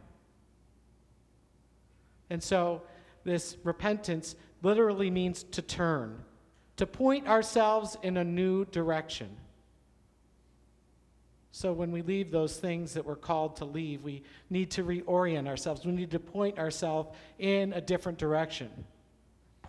And 2.30 2.42
so, 2.42 2.84
this 3.26 3.58
repentance 3.66 4.38
literally 4.62 5.12
means 5.12 5.44
to 5.44 5.62
turn, 5.62 6.24
to 6.78 6.88
point 6.88 7.28
ourselves 7.28 7.98
in 8.02 8.16
a 8.16 8.24
new 8.24 8.64
direction. 8.64 9.36
So, 11.52 11.74
when 11.74 11.92
we 11.92 12.04
leave 12.04 12.30
those 12.30 12.58
things 12.58 12.94
that 12.94 13.06
we're 13.06 13.16
called 13.16 13.56
to 13.58 13.66
leave, 13.66 14.04
we 14.04 14.24
need 14.50 14.70
to 14.72 14.84
reorient 14.84 15.48
ourselves. 15.48 15.86
We 15.86 15.92
need 15.92 16.12
to 16.12 16.20
point 16.20 16.60
ourselves 16.60 17.10
in 17.40 17.74
a 17.74 17.82
different 17.82 18.18
direction 18.20 18.70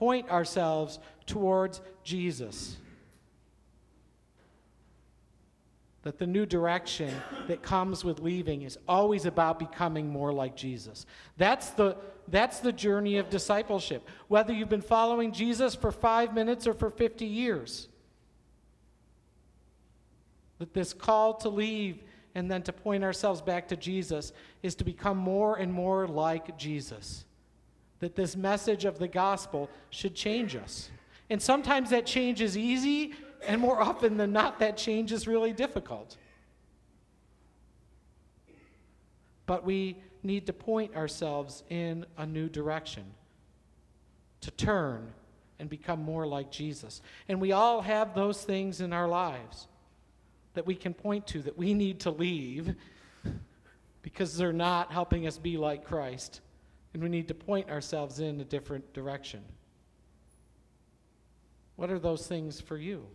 point 0.01 0.31
ourselves 0.31 0.99
towards 1.27 1.83
Jesus. 2.03 2.79
That 6.05 6.19
the 6.19 6.27
new 6.27 6.47
direction 6.47 7.15
that 7.49 7.63
comes 7.63 8.03
with 8.03 8.19
leaving 8.19 8.63
is 8.63 8.79
always 8.89 9.27
about 9.27 9.59
becoming 9.59 10.09
more 10.09 10.33
like 10.33 10.57
Jesus. 10.57 11.05
That's 11.37 11.69
the, 11.73 11.99
that's 12.29 12.61
the 12.61 12.73
journey 12.73 13.19
of 13.19 13.29
discipleship, 13.29 14.09
whether 14.29 14.55
you've 14.55 14.71
been 14.71 14.81
following 14.81 15.33
Jesus 15.33 15.75
for 15.75 15.93
five 15.93 16.33
minutes 16.33 16.67
or 16.67 16.73
for 16.73 16.89
50 16.89 17.27
years. 17.27 17.89
That 20.61 20.73
this 20.73 20.93
call 20.93 21.35
to 21.38 21.49
leave 21.49 22.05
and 22.37 22.49
then 22.49 22.62
to 22.62 22.73
point 22.73 23.02
ourselves 23.02 23.43
back 23.43 23.67
to 23.69 23.76
Jesus 23.76 24.33
is 24.62 24.76
to 24.76 24.85
become 24.85 25.19
more 25.19 25.57
and 25.57 25.73
more 25.73 26.07
like 26.07 26.57
Jesus 26.57 27.25
that 28.00 28.17
this 28.17 28.35
message 28.35 28.85
of 28.85 28.99
the 28.99 29.09
gospel 29.09 29.71
should 29.90 30.14
change 30.14 30.57
us. 30.57 30.90
And 31.29 31.40
sometimes 31.40 31.90
that 31.90 32.07
change 32.07 32.40
is 32.40 32.59
easy, 32.59 33.12
and 33.47 33.61
more 33.61 33.81
often 33.81 34.17
than 34.17 34.33
not, 34.33 34.59
that 34.59 34.76
change 34.76 35.12
is 35.12 35.29
really 35.29 35.52
difficult. 35.52 36.17
But 39.47 39.64
we 39.64 39.97
need 40.23 40.47
to 40.47 40.52
point 40.52 40.97
ourselves 40.97 41.62
in 41.69 42.05
a 42.19 42.26
new 42.26 42.49
direction, 42.49 43.05
to 44.40 44.50
turn 44.50 45.12
and 45.59 45.69
become 45.69 46.02
more 46.02 46.26
like 46.26 46.50
Jesus. 46.50 47.02
And 47.29 47.40
we 47.40 47.52
all 47.52 47.83
have 47.83 48.14
those 48.14 48.43
things 48.43 48.81
in 48.81 48.93
our 48.93 49.09
lives 49.09 49.69
that 50.54 50.66
we 50.66 50.75
can 50.75 50.95
point 50.95 51.26
to 51.28 51.42
that 51.42 51.57
we 51.57 51.75
need 51.75 52.00
to 52.00 52.11
leave 52.11 52.75
because 54.02 54.37
they're 54.37 54.52
not 54.52 54.92
helping 54.92 55.26
us 55.26 55.38
be 55.38 55.57
like 55.57 55.85
Christ 55.85 56.40
and 56.92 57.02
we 57.02 57.09
need 57.09 57.28
to 57.28 57.35
point 57.35 57.71
ourselves 57.71 58.21
in 58.21 58.40
a 58.40 58.45
different 58.45 58.92
direction. 58.92 59.42
What 61.76 61.90
are 61.90 61.99
those 61.99 62.26
things 62.26 62.61
for 62.61 62.76
you? 62.76 63.07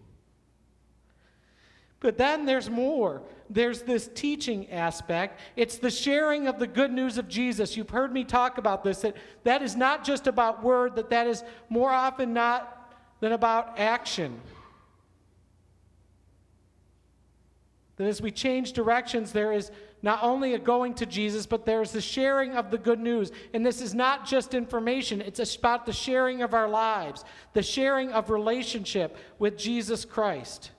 But 2.00 2.18
then 2.18 2.46
there's 2.46 2.70
more. 2.70 3.22
There's 3.50 3.82
this 3.82 4.10
teaching 4.14 4.70
aspect. 4.70 5.40
It's 5.56 5.78
the 5.78 5.90
sharing 5.90 6.48
of 6.48 6.60
the 6.60 6.68
good 6.68 6.92
news 6.92 7.18
of 7.18 7.28
Jesus. 7.28 7.76
You've 7.76 7.90
heard 7.90 8.14
me 8.14 8.24
talk 8.24 8.58
about 8.58 8.84
this 8.84 9.00
that 9.00 9.16
that 9.44 9.62
is 9.62 9.76
not 9.76 10.04
just 10.04 10.28
about 10.28 10.64
word, 10.64 10.96
that 10.96 11.10
that 11.10 11.28
is 11.28 11.44
more 11.70 11.92
often 11.92 12.34
not 12.34 12.94
than 13.22 13.32
about 13.32 13.80
action. 13.80 14.40
That 17.98 18.08
as 18.08 18.22
we 18.22 18.32
change 18.32 18.74
directions, 18.74 19.32
there 19.32 19.54
is 19.54 19.72
not 20.02 20.20
only 20.22 20.54
a 20.54 20.60
going 20.60 20.94
to 20.96 21.06
Jesus, 21.06 21.46
but 21.46 21.66
there's 21.66 21.92
the 21.92 22.02
sharing 22.02 22.54
of 22.54 22.70
the 22.70 22.78
good 22.78 23.00
news. 23.00 23.32
And 23.54 23.66
this 23.66 23.82
is 23.82 23.96
not 23.96 24.26
just 24.26 24.54
information, 24.54 25.22
it's 25.22 25.56
about 25.56 25.86
the 25.86 25.94
sharing 25.94 26.42
of 26.42 26.54
our 26.54 26.68
lives, 26.68 27.24
the 27.54 27.64
sharing 27.64 28.12
of 28.12 28.30
relationship 28.30 29.18
with 29.40 29.58
Jesus 29.58 30.06
Christ. 30.06 30.72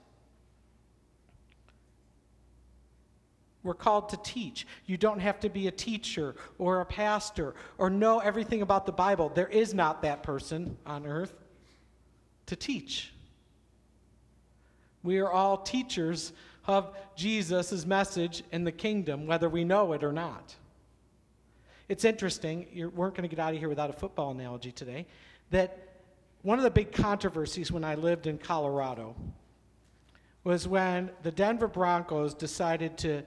We're 3.63 3.73
called 3.73 4.09
to 4.09 4.17
teach. 4.17 4.65
You 4.85 4.95
don't 4.95 5.19
have 5.19 5.41
to 5.41 5.49
be 5.49 5.67
a 5.67 5.71
teacher 5.71 6.35
or 6.57 6.79
a 6.79 6.85
pastor 6.85 7.53
or 7.77 7.89
know 7.89 8.19
everything 8.19 8.61
about 8.61 8.85
the 8.85 8.93
Bible. 8.93 9.27
There 9.27 9.49
is 9.49 9.73
not 9.73 10.03
that 10.03 10.23
person 10.23 10.77
on 10.85 11.05
earth 11.05 11.33
to 12.45 12.55
teach. 12.55 13.11
We 15.03 15.17
are 15.17 15.29
all 15.29 15.57
teachers 15.57 16.31
of 16.67 16.95
Jesus' 17.15 17.85
message 17.85 18.43
in 18.51 18.63
the 18.63 18.71
kingdom, 18.71 19.25
whether 19.25 19.49
we 19.49 19.63
know 19.63 19.93
it 19.93 20.03
or 20.03 20.11
not. 20.11 20.55
It's 21.89 22.03
interesting, 22.03 22.67
you 22.73 22.89
weren't 22.89 23.15
going 23.15 23.27
to 23.27 23.33
get 23.33 23.41
out 23.41 23.53
of 23.53 23.59
here 23.59 23.69
without 23.69 23.89
a 23.89 23.93
football 23.93 24.31
analogy 24.31 24.71
today, 24.71 25.07
that 25.51 25.87
one 26.41 26.59
of 26.59 26.63
the 26.63 26.71
big 26.71 26.91
controversies 26.91 27.71
when 27.71 27.83
I 27.83 27.95
lived 27.95 28.27
in 28.27 28.37
Colorado 28.37 29.15
was 30.43 30.67
when 30.67 31.09
the 31.23 31.31
Denver 31.31 31.67
Broncos 31.67 32.33
decided 32.33 32.97
to, 32.99 33.23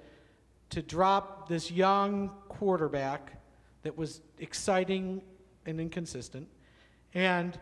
to 0.70 0.82
drop 0.82 1.48
this 1.48 1.70
young 1.70 2.30
quarterback 2.48 3.40
that 3.82 3.96
was 3.96 4.20
exciting 4.38 5.22
and 5.66 5.80
inconsistent. 5.80 6.46
And 7.14 7.58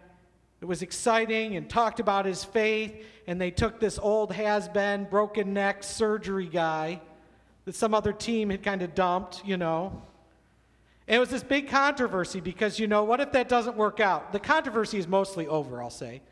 it 0.61 0.65
was 0.65 0.83
exciting 0.83 1.57
and 1.57 1.69
talked 1.69 2.01
about 2.01 2.25
his 2.25 2.43
faith, 2.45 3.05
and 3.27 3.41
they 3.41 3.51
took 3.51 3.79
this 3.79 3.99
old 3.99 4.33
has 4.33 4.69
been, 4.69 5.05
broken 5.05 5.53
neck 5.53 5.85
surgery 5.85 6.47
guy 6.47 7.01
that 7.65 7.75
some 7.75 7.95
other 7.95 8.13
team 8.13 8.51
had 8.51 8.63
kind 8.63 8.83
of 8.83 8.95
dumped, 8.95 9.45
you 9.45 9.57
know. 9.57 10.03
And 11.07 11.17
it 11.17 11.21
was 11.21 11.31
this 11.31 11.43
big 11.43 11.69
controversy 11.69 12.41
because, 12.41 12.79
you 12.79 12.87
know, 12.87 13.05
what 13.05 13.21
if 13.21 13.33
that 13.33 13.49
doesn't 13.49 13.77
work 13.77 14.01
out? 14.01 14.33
The 14.33 14.41
controversy 14.41 14.99
is 14.99 15.07
mostly 15.07 15.47
over, 15.47 15.83
I'll 15.83 15.91
say. 15.91 16.23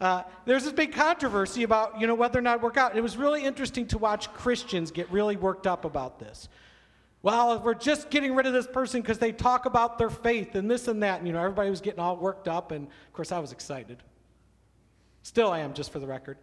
Uh, 0.00 0.22
there's 0.46 0.64
this 0.64 0.72
big 0.72 0.92
controversy 0.92 1.62
about, 1.62 2.00
you 2.00 2.06
know, 2.06 2.14
whether 2.14 2.38
or 2.38 2.42
not 2.42 2.56
it 2.56 2.62
work 2.62 2.76
out. 2.76 2.96
It 2.96 3.02
was 3.02 3.16
really 3.16 3.44
interesting 3.44 3.86
to 3.88 3.98
watch 3.98 4.32
Christians 4.32 4.90
get 4.90 5.10
really 5.10 5.36
worked 5.36 5.66
up 5.66 5.84
about 5.84 6.18
this 6.18 6.48
well, 7.24 7.58
we're 7.58 7.72
just 7.72 8.10
getting 8.10 8.34
rid 8.34 8.44
of 8.44 8.52
this 8.52 8.66
person 8.66 9.00
because 9.00 9.18
they 9.18 9.32
talk 9.32 9.64
about 9.64 9.96
their 9.96 10.10
faith 10.10 10.54
and 10.54 10.70
this 10.70 10.88
and 10.88 11.02
that. 11.02 11.20
And, 11.20 11.26
you 11.26 11.32
know, 11.32 11.38
everybody 11.38 11.70
was 11.70 11.80
getting 11.80 11.98
all 11.98 12.18
worked 12.18 12.48
up, 12.48 12.70
and 12.70 12.86
of 12.86 13.12
course, 13.14 13.32
I 13.32 13.38
was 13.38 13.50
excited. 13.50 14.02
Still, 15.22 15.50
I 15.50 15.60
am, 15.60 15.72
just 15.72 15.90
for 15.90 15.98
the 15.98 16.06
record. 16.06 16.36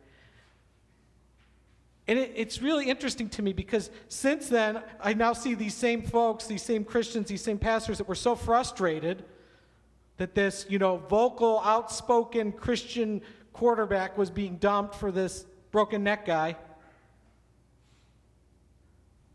And 2.08 2.18
it, 2.18 2.34
it's 2.36 2.64
really 2.64 2.90
interesting 2.90 3.30
to 3.30 3.44
me 3.44 3.54
because 3.54 3.92
since 4.08 4.50
then, 4.50 4.82
I 5.00 5.14
now 5.14 5.34
see 5.34 5.54
these 5.54 5.76
same 5.76 6.02
folks, 6.02 6.48
these 6.48 6.64
same 6.64 6.84
Christians, 6.84 7.30
these 7.30 7.44
same 7.44 7.60
pastors 7.60 8.00
that 8.00 8.08
were 8.08 8.16
so 8.16 8.34
frustrated 8.34 9.24
that 10.18 10.34
this, 10.34 10.66
you 10.68 10.80
know, 10.80 10.98
vocal, 10.98 11.62
outspoken 11.64 12.52
Christian 12.52 13.22
quarterback 13.54 14.18
was 14.18 14.32
being 14.32 14.58
dumped 14.58 14.96
for 14.96 15.12
this 15.12 15.46
broken 15.70 16.04
neck 16.04 16.26
guy 16.26 16.58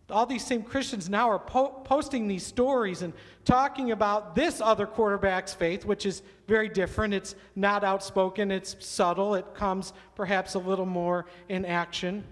all 0.08 0.24
these 0.24 0.44
same 0.44 0.62
Christians 0.62 1.08
now 1.08 1.28
are 1.30 1.38
po- 1.38 1.80
posting 1.84 2.28
these 2.28 2.46
stories 2.46 3.02
and 3.02 3.12
talking 3.44 3.90
about 3.90 4.36
this 4.36 4.60
other 4.60 4.86
quarterback's 4.86 5.52
faith, 5.52 5.84
which 5.84 6.06
is 6.06 6.22
very 6.46 6.68
different. 6.68 7.12
It's 7.12 7.34
not 7.56 7.82
outspoken, 7.82 8.52
it's 8.52 8.76
subtle, 8.86 9.34
it 9.34 9.54
comes 9.54 9.92
perhaps 10.14 10.54
a 10.54 10.60
little 10.60 10.86
more 10.86 11.26
in 11.48 11.64
action. 11.64 12.24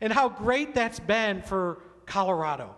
And 0.00 0.12
how 0.12 0.28
great 0.28 0.74
that's 0.74 1.00
been 1.00 1.42
for 1.42 1.82
Colorado. 2.04 2.76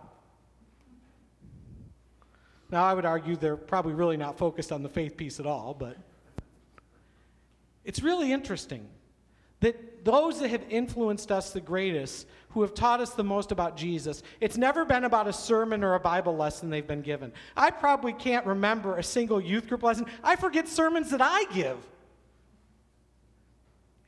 Now, 2.71 2.83
I 2.83 2.93
would 2.93 3.05
argue 3.05 3.35
they're 3.35 3.57
probably 3.57 3.93
really 3.93 4.17
not 4.17 4.37
focused 4.37 4.71
on 4.71 4.83
the 4.83 4.89
faith 4.89 5.17
piece 5.17 5.39
at 5.39 5.45
all, 5.45 5.75
but 5.77 5.97
it's 7.83 8.01
really 8.01 8.31
interesting 8.31 8.87
that 9.59 10.05
those 10.05 10.39
that 10.39 10.49
have 10.49 10.63
influenced 10.69 11.31
us 11.31 11.51
the 11.51 11.61
greatest, 11.61 12.27
who 12.49 12.61
have 12.61 12.73
taught 12.73 12.99
us 12.99 13.11
the 13.11 13.23
most 13.23 13.51
about 13.51 13.77
Jesus, 13.77 14.23
it's 14.39 14.57
never 14.57 14.85
been 14.85 15.03
about 15.03 15.27
a 15.27 15.33
sermon 15.33 15.83
or 15.83 15.95
a 15.95 15.99
Bible 15.99 16.35
lesson 16.35 16.69
they've 16.69 16.87
been 16.87 17.01
given. 17.01 17.31
I 17.55 17.69
probably 17.71 18.13
can't 18.13 18.45
remember 18.45 18.97
a 18.97 19.03
single 19.03 19.39
youth 19.39 19.67
group 19.67 19.83
lesson. 19.83 20.05
I 20.23 20.35
forget 20.35 20.67
sermons 20.67 21.11
that 21.11 21.21
I 21.21 21.45
give. 21.53 21.77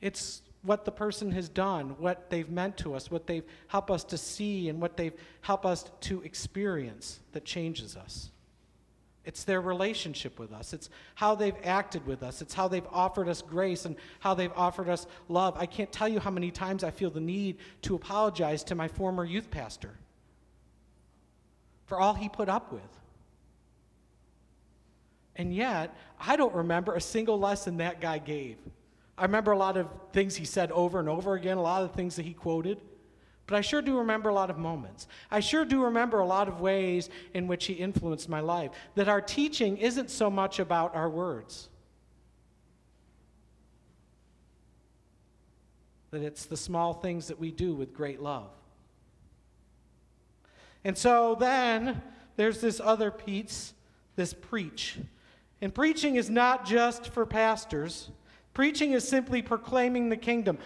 It's 0.00 0.42
what 0.62 0.84
the 0.84 0.92
person 0.92 1.32
has 1.32 1.48
done, 1.48 1.90
what 1.98 2.30
they've 2.30 2.50
meant 2.50 2.76
to 2.78 2.94
us, 2.94 3.10
what 3.10 3.26
they've 3.26 3.44
helped 3.66 3.90
us 3.90 4.04
to 4.04 4.18
see, 4.18 4.68
and 4.68 4.80
what 4.80 4.96
they've 4.96 5.14
helped 5.40 5.66
us 5.66 5.84
to 6.00 6.22
experience 6.22 7.20
that 7.32 7.44
changes 7.44 7.96
us. 7.96 8.30
It's 9.24 9.44
their 9.44 9.60
relationship 9.60 10.38
with 10.38 10.52
us. 10.52 10.72
It's 10.72 10.90
how 11.14 11.34
they've 11.34 11.56
acted 11.62 12.06
with 12.06 12.22
us. 12.22 12.42
It's 12.42 12.54
how 12.54 12.66
they've 12.66 12.86
offered 12.90 13.28
us 13.28 13.40
grace 13.40 13.84
and 13.84 13.94
how 14.18 14.34
they've 14.34 14.52
offered 14.56 14.88
us 14.88 15.06
love. 15.28 15.56
I 15.56 15.66
can't 15.66 15.92
tell 15.92 16.08
you 16.08 16.18
how 16.18 16.30
many 16.30 16.50
times 16.50 16.82
I 16.82 16.90
feel 16.90 17.10
the 17.10 17.20
need 17.20 17.58
to 17.82 17.94
apologize 17.94 18.64
to 18.64 18.74
my 18.74 18.88
former 18.88 19.24
youth 19.24 19.50
pastor 19.50 19.90
for 21.86 22.00
all 22.00 22.14
he 22.14 22.28
put 22.28 22.48
up 22.48 22.72
with. 22.72 22.82
And 25.36 25.54
yet, 25.54 25.96
I 26.18 26.36
don't 26.36 26.54
remember 26.54 26.94
a 26.94 27.00
single 27.00 27.38
lesson 27.38 27.76
that 27.76 28.00
guy 28.00 28.18
gave. 28.18 28.56
I 29.16 29.22
remember 29.22 29.52
a 29.52 29.58
lot 29.58 29.76
of 29.76 29.88
things 30.12 30.34
he 30.34 30.44
said 30.44 30.72
over 30.72 30.98
and 30.98 31.08
over 31.08 31.34
again, 31.34 31.58
a 31.58 31.62
lot 31.62 31.82
of 31.82 31.92
things 31.92 32.16
that 32.16 32.24
he 32.24 32.34
quoted. 32.34 32.78
But 33.46 33.56
I 33.56 33.60
sure 33.60 33.82
do 33.82 33.98
remember 33.98 34.28
a 34.28 34.34
lot 34.34 34.50
of 34.50 34.58
moments. 34.58 35.08
I 35.30 35.40
sure 35.40 35.64
do 35.64 35.84
remember 35.84 36.20
a 36.20 36.26
lot 36.26 36.48
of 36.48 36.60
ways 36.60 37.10
in 37.34 37.46
which 37.48 37.66
he 37.66 37.74
influenced 37.74 38.28
my 38.28 38.40
life. 38.40 38.70
That 38.94 39.08
our 39.08 39.20
teaching 39.20 39.76
isn't 39.78 40.10
so 40.10 40.30
much 40.30 40.58
about 40.58 40.94
our 40.94 41.10
words, 41.10 41.68
that 46.10 46.22
it's 46.22 46.44
the 46.44 46.56
small 46.56 46.94
things 46.94 47.28
that 47.28 47.38
we 47.38 47.50
do 47.50 47.74
with 47.74 47.94
great 47.94 48.20
love. 48.20 48.50
And 50.84 50.96
so 50.96 51.36
then 51.38 52.02
there's 52.36 52.60
this 52.60 52.80
other 52.82 53.10
piece, 53.10 53.72
this 54.16 54.34
preach. 54.34 54.98
And 55.60 55.74
preaching 55.74 56.16
is 56.16 56.28
not 56.28 56.66
just 56.66 57.08
for 57.08 57.24
pastors. 57.24 58.10
Preaching 58.52 58.92
is 58.92 59.06
simply 59.06 59.42
proclaiming 59.42 60.08
the 60.08 60.16
kingdom, 60.16 60.58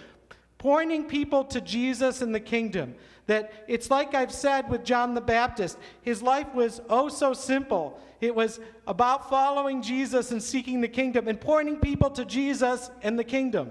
pointing 0.66 1.04
people 1.04 1.44
to 1.44 1.60
Jesus 1.60 2.22
and 2.22 2.34
the 2.34 2.40
kingdom. 2.40 2.96
That 3.28 3.52
it's 3.68 3.88
like 3.88 4.16
I've 4.16 4.32
said 4.32 4.68
with 4.68 4.82
John 4.82 5.14
the 5.14 5.20
Baptist, 5.20 5.78
his 6.02 6.22
life 6.22 6.52
was 6.56 6.80
oh 6.90 7.08
so 7.08 7.34
simple. 7.34 8.00
It 8.20 8.34
was 8.34 8.58
about 8.84 9.30
following 9.30 9.80
Jesus 9.80 10.32
and 10.32 10.42
seeking 10.42 10.80
the 10.80 10.88
kingdom 10.88 11.28
and 11.28 11.40
pointing 11.40 11.76
people 11.76 12.10
to 12.10 12.24
Jesus 12.24 12.90
and 13.02 13.16
the 13.16 13.22
kingdom. 13.22 13.70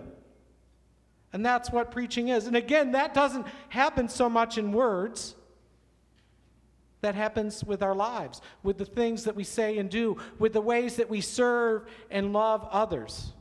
And 1.33 1.45
that's 1.45 1.69
what 1.69 1.91
preaching 1.91 2.29
is. 2.29 2.47
And 2.47 2.55
again, 2.55 2.93
that 2.93 3.13
doesn't 3.13 3.45
happen 3.67 4.07
so 4.07 4.29
much 4.29 4.57
in 4.57 4.71
words. 4.71 5.35
That 7.01 7.13
happens 7.13 7.61
with 7.61 7.83
our 7.83 7.93
lives, 7.93 8.39
with 8.63 8.77
the 8.77 8.85
things 8.85 9.25
that 9.25 9.35
we 9.35 9.43
say 9.43 9.79
and 9.79 9.89
do, 9.89 10.15
with 10.39 10.53
the 10.53 10.61
ways 10.61 10.95
that 10.95 11.09
we 11.09 11.19
serve 11.19 11.89
and 12.09 12.31
love 12.31 12.65
others. 12.71 13.33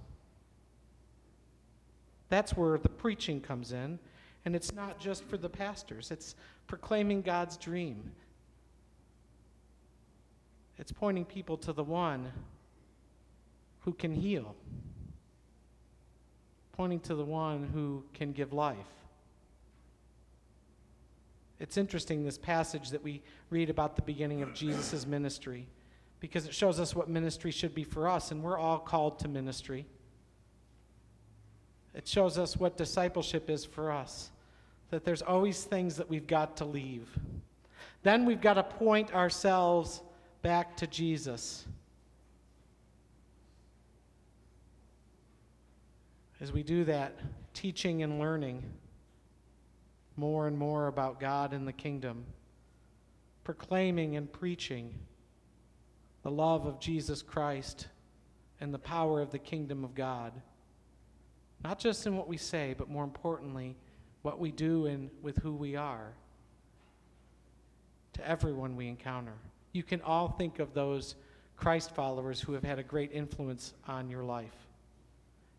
That's 2.29 2.57
where 2.57 2.79
the 2.79 2.89
preaching 2.89 3.41
comes 3.41 3.73
in. 3.73 3.99
And 4.45 4.55
it's 4.55 4.75
not 4.75 5.01
just 5.01 5.25
for 5.25 5.37
the 5.39 5.49
pastors, 5.49 6.11
it's 6.11 6.35
proclaiming 6.67 7.23
God's 7.23 7.57
dream. 7.57 8.13
It's 10.79 10.93
pointing 10.93 11.25
people 11.25 11.57
to 11.59 11.73
the 11.73 11.85
one 11.85 12.31
who 13.81 13.93
can 13.93 14.13
heal, 14.13 14.55
pointing 16.73 17.01
to 17.01 17.15
the 17.15 17.25
one 17.25 17.71
who 17.73 18.05
can 18.13 18.33
give 18.33 18.53
life. 18.53 18.77
It's 21.61 21.77
interesting, 21.77 22.25
this 22.25 22.37
passage 22.37 22.91
that 22.91 23.03
we 23.03 23.23
read 23.49 23.71
about 23.71 23.97
the 23.97 24.03
beginning 24.03 24.43
of 24.43 24.53
Jesus' 24.53 25.07
ministry, 25.07 25.69
because 26.21 26.47
it 26.47 26.55
shows 26.55 26.81
us 26.81 26.95
what 26.95 27.09
ministry 27.09 27.51
should 27.51 27.75
be 27.75 27.85
for 27.85 28.09
us, 28.09 28.31
and 28.31 28.43
we're 28.43 28.59
all 28.59 28.79
called 28.79 29.21
to 29.21 29.29
ministry. 29.29 29.87
It 31.95 32.09
shows 32.09 32.39
us 32.39 32.57
what 32.57 32.77
discipleship 32.77 33.49
is 33.49 33.65
for 33.65 33.93
us 33.93 34.31
that 34.95 35.05
there's 35.05 35.23
always 35.23 35.65
things 35.65 35.97
that 35.97 36.09
we've 36.09 36.27
got 36.27 36.57
to 36.59 36.65
leave. 36.65 37.09
Then 38.05 38.25
we've 38.25 38.41
got 38.41 38.55
to 38.55 38.63
point 38.63 39.13
ourselves 39.13 40.01
back 40.41 40.77
to 40.77 40.87
Jesus. 40.87 41.67
As 46.41 46.53
we 46.53 46.63
do 46.63 46.85
that, 46.85 47.19
teaching 47.55 48.05
and 48.05 48.21
learning 48.21 48.63
more 50.17 50.47
and 50.47 50.57
more 50.57 50.87
about 50.87 51.19
God 51.19 51.53
and 51.53 51.67
the 51.67 51.73
kingdom, 51.73 52.25
proclaiming 53.43 54.17
and 54.17 54.33
preaching 54.33 54.95
the 56.23 56.31
love 56.31 56.67
of 56.67 56.79
Jesus 56.79 57.21
Christ 57.21 57.89
and 58.61 58.73
the 58.73 58.79
power 58.79 59.21
of 59.21 59.31
the 59.31 59.39
kingdom 59.39 59.83
of 59.83 59.95
God. 59.95 60.33
Not 61.65 61.79
just 61.79 62.07
in 62.07 62.17
what 62.17 62.29
we 62.29 62.37
say, 62.37 62.75
but 62.77 62.91
more 62.91 63.05
importantly, 63.05 63.75
what 64.21 64.39
we 64.39 64.53
do 64.53 64.87
and 64.87 65.11
with 65.23 65.39
who 65.39 65.55
we 65.55 65.75
are 65.75 66.13
to 68.13 68.29
everyone 68.29 68.77
we 68.77 68.87
encounter. 68.87 69.33
You 69.73 69.83
can 69.83 70.03
all 70.03 70.29
think 70.29 70.59
of 70.59 70.75
those 70.75 71.15
Christ 71.57 71.95
followers 71.95 72.41
who 72.41 72.53
have 72.53 72.63
had 72.63 72.79
a 72.79 72.83
great 72.83 73.13
influence 73.13 73.73
on 73.89 74.11
your 74.11 74.23
life. 74.23 74.55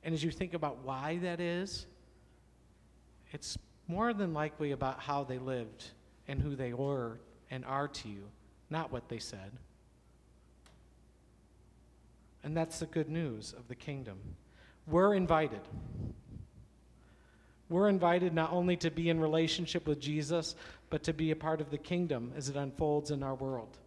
And 0.03 0.13
as 0.13 0.23
you 0.23 0.29
think 0.29 0.53
about 0.53 0.83
why 0.83 1.17
that 1.23 1.39
is, 1.39 1.87
it's 3.31 3.57
more 3.87 4.13
than 4.13 4.33
likely 4.33 4.71
about 4.71 4.99
how 4.99 5.23
they 5.23 5.39
lived 5.39 5.85
and 6.27 6.39
who 6.39 6.55
they 6.55 6.73
were 6.73 7.19
and 7.49 7.65
are 7.65 7.87
to 7.87 8.07
you, 8.07 8.23
not 8.69 8.91
what 8.91 9.09
they 9.09 9.19
said. 9.19 9.51
And 12.43 12.55
that's 12.55 12.79
the 12.79 12.85
good 12.85 13.09
news 13.09 13.53
of 13.57 13.67
the 13.67 13.75
kingdom. 13.75 14.19
We're 14.87 15.13
invited. 15.13 15.61
We're 17.69 17.89
invited 17.89 18.33
not 18.33 18.51
only 18.51 18.77
to 18.77 18.91
be 18.91 19.09
in 19.09 19.19
relationship 19.19 19.87
with 19.87 19.99
Jesus, 19.99 20.55
but 20.89 21.03
to 21.03 21.13
be 21.13 21.31
a 21.31 21.35
part 21.35 21.61
of 21.61 21.71
the 21.71 21.77
kingdom 21.77 22.31
as 22.37 22.49
it 22.49 22.55
unfolds 22.55 23.09
in 23.11 23.23
our 23.23 23.35
world. 23.35 23.77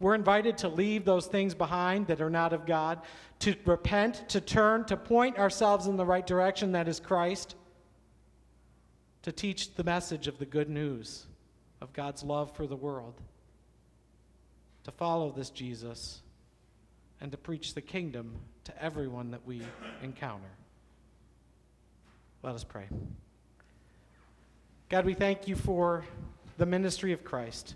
We're 0.00 0.14
invited 0.14 0.58
to 0.58 0.68
leave 0.68 1.04
those 1.04 1.26
things 1.26 1.54
behind 1.54 2.06
that 2.06 2.20
are 2.20 2.30
not 2.30 2.52
of 2.52 2.66
God, 2.66 3.00
to 3.40 3.56
repent, 3.64 4.28
to 4.28 4.40
turn, 4.40 4.84
to 4.84 4.96
point 4.96 5.38
ourselves 5.38 5.86
in 5.86 5.96
the 5.96 6.04
right 6.04 6.26
direction 6.26 6.72
that 6.72 6.86
is 6.86 7.00
Christ, 7.00 7.56
to 9.22 9.32
teach 9.32 9.74
the 9.74 9.82
message 9.82 10.28
of 10.28 10.38
the 10.38 10.46
good 10.46 10.68
news 10.68 11.26
of 11.80 11.92
God's 11.92 12.22
love 12.22 12.54
for 12.54 12.66
the 12.66 12.76
world, 12.76 13.20
to 14.84 14.92
follow 14.92 15.32
this 15.32 15.50
Jesus, 15.50 16.20
and 17.20 17.30
to 17.32 17.38
preach 17.38 17.74
the 17.74 17.80
kingdom 17.80 18.34
to 18.64 18.82
everyone 18.82 19.30
that 19.32 19.46
we 19.46 19.62
encounter. 20.02 20.50
Let 22.42 22.54
us 22.54 22.64
pray. 22.64 22.86
God, 24.88 25.04
we 25.04 25.14
thank 25.14 25.48
you 25.48 25.56
for 25.56 26.04
the 26.56 26.66
ministry 26.66 27.12
of 27.12 27.24
Christ. 27.24 27.74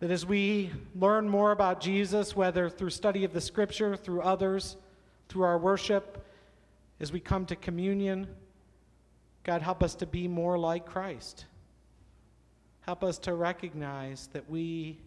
That 0.00 0.10
as 0.10 0.26
we 0.26 0.70
learn 0.94 1.28
more 1.28 1.52
about 1.52 1.80
Jesus, 1.80 2.36
whether 2.36 2.68
through 2.68 2.90
study 2.90 3.24
of 3.24 3.32
the 3.32 3.40
scripture, 3.40 3.96
through 3.96 4.22
others, 4.22 4.76
through 5.28 5.44
our 5.44 5.58
worship, 5.58 6.26
as 7.00 7.12
we 7.12 7.20
come 7.20 7.46
to 7.46 7.56
communion, 7.56 8.26
God, 9.44 9.62
help 9.62 9.82
us 9.82 9.94
to 9.96 10.06
be 10.06 10.28
more 10.28 10.58
like 10.58 10.86
Christ. 10.86 11.46
Help 12.82 13.02
us 13.02 13.18
to 13.18 13.34
recognize 13.34 14.28
that 14.32 14.48
we 14.50 14.98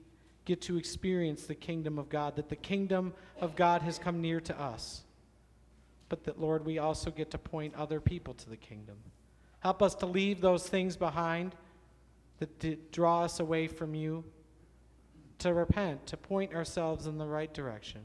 get 0.45 0.61
to 0.61 0.77
experience 0.77 1.45
the 1.45 1.55
kingdom 1.55 1.97
of 1.97 2.07
God, 2.07 2.35
that 2.35 2.49
the 2.49 2.55
kingdom 2.55 3.13
of 3.41 3.55
God 3.55 3.81
has 3.81 3.97
come 3.97 4.21
near 4.21 4.39
to 4.41 4.59
us. 4.59 5.01
But 6.07 6.23
that, 6.25 6.39
Lord, 6.39 6.65
we 6.65 6.77
also 6.77 7.09
get 7.09 7.31
to 7.31 7.37
point 7.37 7.73
other 7.75 7.99
people 7.99 8.35
to 8.35 8.49
the 8.49 8.57
kingdom. 8.57 8.95
Help 9.59 9.81
us 9.81 9.95
to 9.95 10.05
leave 10.05 10.39
those 10.39 10.67
things 10.69 10.95
behind 10.95 11.55
that 12.39 12.91
draw 12.91 13.23
us 13.23 13.39
away 13.39 13.67
from 13.67 13.95
you, 13.95 14.23
to 15.39 15.53
repent, 15.53 16.05
to 16.07 16.17
point 16.17 16.53
ourselves 16.53 17.07
in 17.07 17.17
the 17.17 17.25
right 17.25 17.53
direction, 17.53 18.01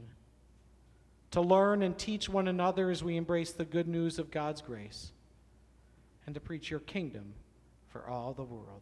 to 1.29 1.41
learn 1.41 1.83
and 1.83 1.97
teach 1.97 2.27
one 2.27 2.47
another 2.47 2.89
as 2.89 3.03
we 3.03 3.17
embrace 3.17 3.51
the 3.51 3.65
good 3.65 3.87
news 3.87 4.17
of 4.17 4.31
God's 4.31 4.61
grace, 4.61 5.11
and 6.25 6.33
to 6.33 6.41
preach 6.41 6.71
your 6.71 6.79
kingdom 6.79 7.33
for 7.89 8.07
all 8.07 8.33
the 8.33 8.43
world. 8.43 8.81